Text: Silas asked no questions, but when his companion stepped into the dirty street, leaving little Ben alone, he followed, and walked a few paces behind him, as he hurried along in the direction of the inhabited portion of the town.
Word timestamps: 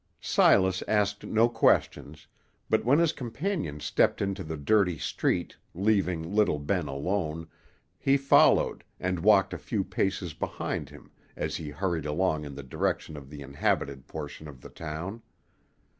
Silas 0.19 0.81
asked 0.87 1.23
no 1.23 1.47
questions, 1.47 2.25
but 2.71 2.83
when 2.83 2.97
his 2.97 3.13
companion 3.13 3.79
stepped 3.79 4.19
into 4.19 4.43
the 4.43 4.57
dirty 4.57 4.97
street, 4.97 5.55
leaving 5.75 6.23
little 6.33 6.57
Ben 6.57 6.87
alone, 6.87 7.47
he 7.99 8.17
followed, 8.17 8.83
and 8.99 9.19
walked 9.19 9.53
a 9.53 9.59
few 9.59 9.83
paces 9.83 10.33
behind 10.33 10.89
him, 10.89 11.11
as 11.35 11.55
he 11.57 11.69
hurried 11.69 12.07
along 12.07 12.45
in 12.45 12.55
the 12.55 12.63
direction 12.63 13.15
of 13.15 13.29
the 13.29 13.43
inhabited 13.43 14.07
portion 14.07 14.47
of 14.47 14.59
the 14.61 14.69
town. 14.71 15.21